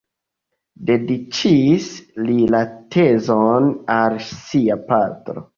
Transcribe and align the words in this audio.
Dediĉis 0.87 1.91
li 2.23 2.39
la 2.55 2.63
tezon 2.97 3.71
al 4.01 4.21
sia 4.35 4.83
patro. 4.91 5.49